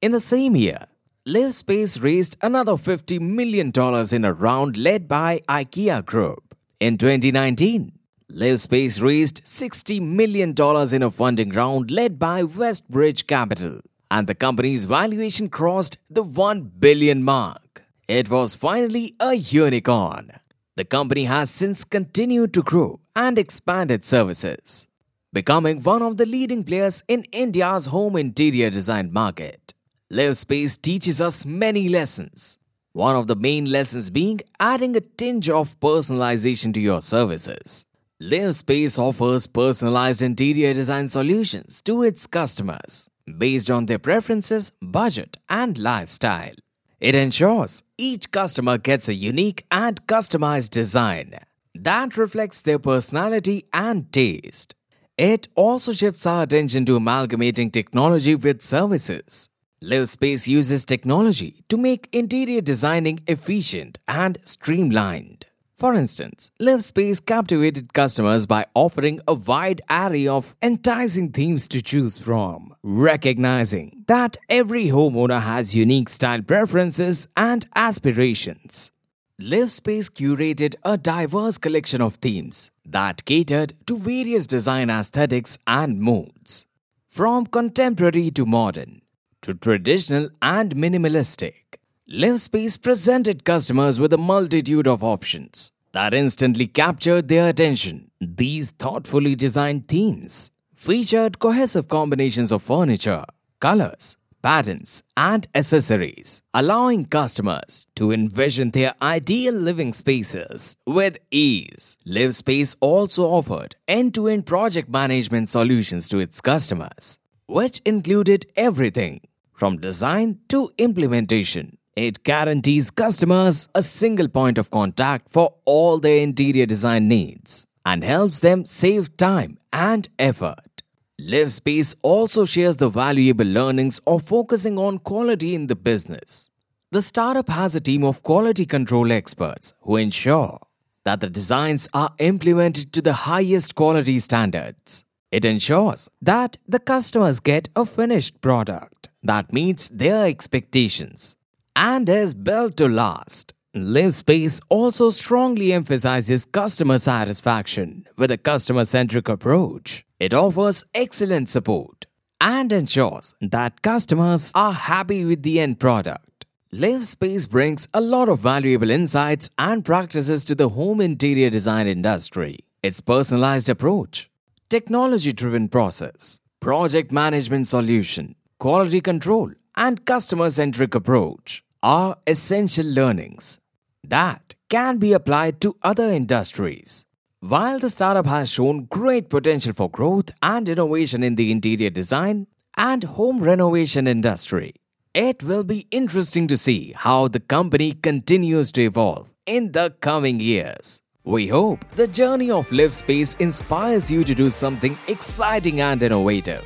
In 0.00 0.12
the 0.12 0.20
same 0.20 0.56
year, 0.56 0.86
Livspace 1.28 2.02
raised 2.02 2.38
another 2.40 2.72
$50 2.72 3.20
million 3.20 3.70
in 4.14 4.24
a 4.24 4.32
round 4.32 4.78
led 4.78 5.06
by 5.06 5.42
IKEA 5.50 6.02
Group. 6.02 6.56
In 6.80 6.96
2019, 6.96 7.92
Livspace 8.32 9.02
raised 9.02 9.42
$60 9.44 10.00
million 10.00 10.54
in 10.94 11.02
a 11.02 11.10
funding 11.10 11.50
round 11.50 11.90
led 11.90 12.16
by 12.16 12.44
Westbridge 12.44 13.26
Capital, 13.26 13.80
and 14.08 14.28
the 14.28 14.36
company's 14.36 14.84
valuation 14.84 15.48
crossed 15.48 15.98
the 16.08 16.22
1 16.22 16.70
billion 16.78 17.24
mark. 17.24 17.82
It 18.06 18.30
was 18.30 18.54
finally 18.54 19.16
a 19.18 19.34
unicorn. 19.34 20.38
The 20.76 20.84
company 20.84 21.24
has 21.24 21.50
since 21.50 21.82
continued 21.82 22.54
to 22.54 22.62
grow 22.62 23.00
and 23.16 23.36
expand 23.36 23.90
its 23.90 24.08
services, 24.08 24.86
becoming 25.32 25.82
one 25.82 26.02
of 26.02 26.16
the 26.16 26.26
leading 26.26 26.62
players 26.62 27.02
in 27.08 27.24
India's 27.32 27.86
home 27.86 28.14
interior 28.14 28.70
design 28.70 29.12
market. 29.12 29.74
Livspace 30.08 30.80
teaches 30.80 31.20
us 31.20 31.44
many 31.44 31.88
lessons. 31.88 32.58
One 32.92 33.16
of 33.16 33.26
the 33.26 33.36
main 33.36 33.64
lessons 33.64 34.08
being 34.08 34.40
adding 34.60 34.94
a 34.94 35.00
tinge 35.00 35.50
of 35.50 35.78
personalization 35.80 36.72
to 36.74 36.80
your 36.80 37.02
services. 37.02 37.86
Livspace 38.22 38.98
offers 38.98 39.46
personalized 39.46 40.20
interior 40.20 40.74
design 40.74 41.08
solutions 41.08 41.80
to 41.80 42.02
its 42.02 42.26
customers 42.26 43.08
based 43.38 43.70
on 43.70 43.86
their 43.86 43.98
preferences, 43.98 44.72
budget, 44.82 45.38
and 45.48 45.78
lifestyle. 45.78 46.52
It 47.00 47.14
ensures 47.14 47.82
each 47.96 48.30
customer 48.30 48.76
gets 48.76 49.08
a 49.08 49.14
unique 49.14 49.64
and 49.70 50.06
customized 50.06 50.68
design 50.68 51.34
that 51.74 52.18
reflects 52.18 52.60
their 52.60 52.78
personality 52.78 53.64
and 53.72 54.12
taste. 54.12 54.74
It 55.16 55.48
also 55.54 55.94
shifts 55.94 56.26
our 56.26 56.42
attention 56.42 56.84
to 56.86 56.96
amalgamating 56.96 57.70
technology 57.70 58.34
with 58.34 58.60
services. 58.60 59.48
Livspace 59.82 60.46
uses 60.46 60.84
technology 60.84 61.64
to 61.70 61.78
make 61.78 62.10
interior 62.12 62.60
designing 62.60 63.20
efficient 63.26 63.98
and 64.06 64.36
streamlined. 64.44 65.46
For 65.80 65.94
instance, 65.94 66.50
Livspace 66.60 67.24
captivated 67.24 67.94
customers 67.94 68.44
by 68.44 68.66
offering 68.74 69.22
a 69.26 69.32
wide 69.32 69.80
array 69.88 70.26
of 70.26 70.54
enticing 70.60 71.30
themes 71.30 71.66
to 71.68 71.80
choose 71.80 72.18
from, 72.18 72.74
recognizing 72.82 74.04
that 74.06 74.36
every 74.50 74.88
homeowner 74.88 75.40
has 75.40 75.74
unique 75.74 76.10
style 76.10 76.42
preferences 76.42 77.28
and 77.34 77.66
aspirations. 77.74 78.92
Livspace 79.40 80.10
curated 80.10 80.74
a 80.84 80.98
diverse 80.98 81.56
collection 81.56 82.02
of 82.02 82.16
themes 82.16 82.70
that 82.84 83.24
catered 83.24 83.72
to 83.86 83.96
various 83.96 84.46
design 84.46 84.90
aesthetics 84.90 85.56
and 85.66 85.98
moods, 85.98 86.66
from 87.08 87.46
contemporary 87.46 88.30
to 88.32 88.44
modern, 88.44 89.00
to 89.40 89.54
traditional 89.54 90.28
and 90.42 90.76
minimalistic. 90.76 91.79
Livspace 92.12 92.76
presented 92.82 93.44
customers 93.44 94.00
with 94.00 94.12
a 94.12 94.18
multitude 94.18 94.88
of 94.88 95.04
options 95.04 95.70
that 95.92 96.12
instantly 96.12 96.66
captured 96.66 97.28
their 97.28 97.48
attention. 97.48 98.10
These 98.20 98.72
thoughtfully 98.72 99.36
designed 99.36 99.86
themes 99.86 100.50
featured 100.74 101.38
cohesive 101.38 101.86
combinations 101.86 102.50
of 102.50 102.64
furniture, 102.64 103.24
colors, 103.60 104.16
patterns, 104.42 105.04
and 105.16 105.46
accessories, 105.54 106.42
allowing 106.52 107.04
customers 107.04 107.86
to 107.94 108.10
envision 108.10 108.72
their 108.72 108.94
ideal 109.00 109.54
living 109.54 109.92
spaces 109.92 110.74
with 110.88 111.16
ease. 111.30 111.96
Livspace 112.04 112.74
also 112.80 113.22
offered 113.26 113.76
end 113.86 114.14
to 114.14 114.26
end 114.26 114.46
project 114.46 114.88
management 114.88 115.48
solutions 115.48 116.08
to 116.08 116.18
its 116.18 116.40
customers, 116.40 117.18
which 117.46 117.80
included 117.84 118.46
everything 118.56 119.20
from 119.52 119.78
design 119.78 120.40
to 120.48 120.72
implementation. 120.76 121.76
It 122.00 122.22
guarantees 122.24 122.90
customers 122.90 123.68
a 123.74 123.82
single 123.82 124.26
point 124.26 124.56
of 124.56 124.70
contact 124.70 125.30
for 125.30 125.52
all 125.66 125.98
their 125.98 126.16
interior 126.16 126.64
design 126.64 127.08
needs 127.08 127.66
and 127.84 128.02
helps 128.02 128.38
them 128.40 128.64
save 128.64 129.14
time 129.18 129.58
and 129.70 130.08
effort. 130.18 130.82
Livspace 131.20 131.94
also 132.00 132.46
shares 132.46 132.78
the 132.78 132.88
valuable 132.88 133.44
learnings 133.44 133.98
of 134.06 134.22
focusing 134.22 134.78
on 134.78 135.00
quality 135.00 135.54
in 135.54 135.66
the 135.66 135.76
business. 135.76 136.48
The 136.90 137.02
startup 137.02 137.50
has 137.50 137.74
a 137.74 137.82
team 137.82 138.02
of 138.02 138.22
quality 138.22 138.64
control 138.64 139.12
experts 139.12 139.74
who 139.82 139.96
ensure 139.96 140.58
that 141.04 141.20
the 141.20 141.28
designs 141.28 141.86
are 141.92 142.14
implemented 142.18 142.94
to 142.94 143.02
the 143.02 143.28
highest 143.28 143.74
quality 143.74 144.20
standards. 144.20 145.04
It 145.30 145.44
ensures 145.44 146.08
that 146.22 146.56
the 146.66 146.78
customers 146.78 147.40
get 147.40 147.68
a 147.76 147.84
finished 147.84 148.40
product 148.40 149.10
that 149.22 149.52
meets 149.52 149.88
their 149.88 150.24
expectations 150.24 151.36
and 151.76 152.08
is 152.08 152.34
built 152.34 152.76
to 152.76 152.88
last. 152.88 153.54
Livspace 153.74 154.60
also 154.68 155.10
strongly 155.10 155.72
emphasizes 155.72 156.44
customer 156.44 156.98
satisfaction 156.98 158.04
with 158.16 158.30
a 158.30 158.38
customer 158.38 158.84
centric 158.84 159.28
approach. 159.28 160.04
It 160.18 160.34
offers 160.34 160.84
excellent 160.92 161.50
support 161.50 162.06
and 162.40 162.72
ensures 162.72 163.34
that 163.40 163.82
customers 163.82 164.50
are 164.54 164.72
happy 164.72 165.24
with 165.24 165.42
the 165.42 165.60
end 165.60 165.78
product. 165.78 166.46
Livspace 166.72 167.48
brings 167.48 167.86
a 167.92 168.00
lot 168.00 168.28
of 168.28 168.40
valuable 168.40 168.90
insights 168.90 169.50
and 169.58 169.84
practices 169.84 170.44
to 170.44 170.54
the 170.54 170.70
home 170.70 171.00
interior 171.00 171.50
design 171.50 171.86
industry. 171.86 172.60
Its 172.82 173.00
personalized 173.00 173.68
approach, 173.68 174.30
technology 174.68 175.32
driven 175.32 175.68
process, 175.68 176.40
project 176.60 177.12
management 177.12 177.68
solution, 177.68 178.34
quality 178.58 179.00
control, 179.00 179.52
and 179.76 180.04
customer 180.04 180.50
centric 180.50 180.94
approach 180.94 181.64
are 181.82 182.16
essential 182.26 182.86
learnings 182.86 183.58
that 184.06 184.54
can 184.68 184.98
be 184.98 185.12
applied 185.12 185.60
to 185.60 185.76
other 185.82 186.10
industries. 186.10 187.04
While 187.40 187.78
the 187.78 187.90
startup 187.90 188.26
has 188.26 188.50
shown 188.50 188.84
great 188.84 189.30
potential 189.30 189.72
for 189.72 189.88
growth 189.88 190.30
and 190.42 190.68
innovation 190.68 191.22
in 191.22 191.36
the 191.36 191.50
interior 191.50 191.90
design 191.90 192.46
and 192.76 193.02
home 193.04 193.40
renovation 193.40 194.06
industry, 194.06 194.74
it 195.14 195.42
will 195.42 195.64
be 195.64 195.86
interesting 195.90 196.46
to 196.48 196.56
see 196.56 196.92
how 196.94 197.28
the 197.28 197.40
company 197.40 197.92
continues 197.92 198.70
to 198.72 198.82
evolve 198.82 199.32
in 199.46 199.72
the 199.72 199.94
coming 200.00 200.38
years. 200.38 201.00
We 201.24 201.48
hope 201.48 201.84
the 201.96 202.06
journey 202.06 202.50
of 202.50 202.68
Livspace 202.68 203.40
inspires 203.40 204.10
you 204.10 204.22
to 204.24 204.34
do 204.34 204.50
something 204.50 204.98
exciting 205.08 205.80
and 205.80 206.02
innovative. 206.02 206.64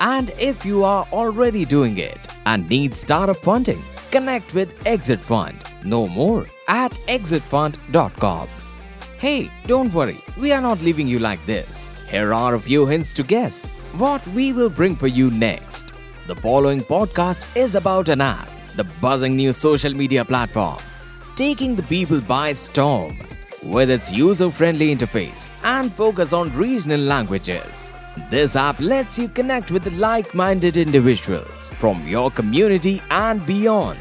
And 0.00 0.30
if 0.38 0.64
you 0.64 0.84
are 0.84 1.06
already 1.12 1.64
doing 1.64 1.98
it 1.98 2.29
and 2.46 2.68
need 2.68 2.94
startup 2.94 3.36
funding, 3.36 3.82
connect 4.10 4.54
with 4.54 4.74
Exit 4.86 5.20
Fund. 5.20 5.62
Know 5.84 6.06
more 6.08 6.46
at 6.68 6.92
exitfund.com. 7.08 8.48
Hey, 9.18 9.50
don't 9.66 9.92
worry, 9.92 10.18
we 10.38 10.52
are 10.52 10.60
not 10.60 10.80
leaving 10.80 11.06
you 11.06 11.18
like 11.18 11.44
this. 11.46 11.90
Here 12.08 12.32
are 12.32 12.54
a 12.54 12.60
few 12.60 12.86
hints 12.86 13.12
to 13.14 13.22
guess 13.22 13.66
what 13.98 14.26
we 14.28 14.52
will 14.52 14.70
bring 14.70 14.96
for 14.96 15.08
you 15.08 15.30
next. 15.30 15.92
The 16.26 16.36
following 16.36 16.80
podcast 16.80 17.44
is 17.56 17.74
about 17.74 18.08
an 18.08 18.20
app, 18.20 18.48
the 18.76 18.84
buzzing 19.00 19.36
new 19.36 19.52
social 19.52 19.92
media 19.92 20.24
platform, 20.24 20.78
taking 21.36 21.76
the 21.76 21.82
people 21.82 22.20
by 22.20 22.52
storm 22.52 23.18
with 23.62 23.90
its 23.90 24.10
user 24.10 24.50
friendly 24.50 24.94
interface 24.94 25.50
and 25.64 25.92
focus 25.92 26.32
on 26.32 26.56
regional 26.56 27.00
languages. 27.00 27.92
This 28.28 28.56
app 28.56 28.80
lets 28.80 29.18
you 29.18 29.28
connect 29.28 29.70
with 29.70 29.86
like 29.92 30.34
minded 30.34 30.76
individuals 30.76 31.72
from 31.78 32.06
your 32.06 32.30
community 32.30 33.00
and 33.10 33.44
beyond. 33.46 33.98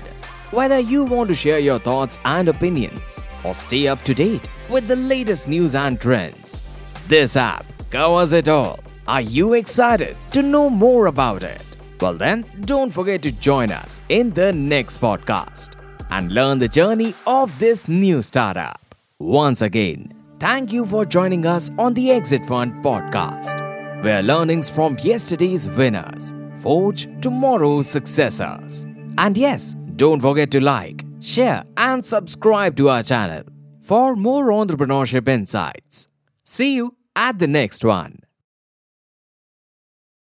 Whether 0.51 0.79
you 0.79 1.03
want 1.03 1.29
to 1.29 1.35
share 1.35 1.59
your 1.59 1.79
thoughts 1.79 2.17
and 2.25 2.49
opinions 2.49 3.23
or 3.43 3.53
stay 3.53 3.87
up 3.87 4.01
to 4.03 4.13
date 4.13 4.47
with 4.67 4.87
the 4.87 4.95
latest 4.95 5.47
news 5.47 5.75
and 5.75 5.99
trends, 6.01 6.63
this 7.07 7.35
app 7.35 7.65
covers 7.91 8.33
it 8.33 8.49
all. 8.49 8.79
Are 9.07 9.21
you 9.21 9.53
excited 9.53 10.15
to 10.31 10.41
know 10.41 10.69
more 10.69 11.05
about 11.05 11.43
it? 11.43 11.63
Well, 12.01 12.13
then, 12.13 12.45
don't 12.61 12.91
forget 12.91 13.21
to 13.23 13.31
join 13.31 13.71
us 13.71 14.01
in 14.09 14.31
the 14.31 14.51
next 14.53 14.99
podcast 15.01 15.83
and 16.09 16.31
learn 16.31 16.59
the 16.59 16.67
journey 16.67 17.13
of 17.27 17.57
this 17.59 17.87
new 17.87 18.21
startup. 18.21 18.95
Once 19.19 19.61
again, 19.61 20.11
thank 20.39 20.71
you 20.71 20.85
for 20.85 21.05
joining 21.05 21.45
us 21.45 21.69
on 21.77 21.93
the 21.93 22.09
Exit 22.11 22.45
Fund 22.45 22.83
podcast, 22.83 23.68
where 24.01 24.23
learnings 24.23 24.69
from 24.69 24.97
yesterday's 24.99 25.69
winners 25.69 26.33
forge 26.61 27.07
tomorrow's 27.21 27.89
successors. 27.89 28.83
And 29.17 29.37
yes, 29.37 29.73
don't 29.95 30.21
forget 30.21 30.51
to 30.51 30.61
like, 30.61 31.03
share, 31.21 31.63
and 31.77 32.03
subscribe 32.03 32.75
to 32.77 32.89
our 32.89 33.03
channel 33.03 33.43
for 33.81 34.15
more 34.15 34.49
entrepreneurship 34.51 35.27
insights. 35.27 36.07
See 36.43 36.75
you 36.75 36.95
at 37.15 37.39
the 37.39 37.47
next 37.47 37.83
one. 37.83 38.19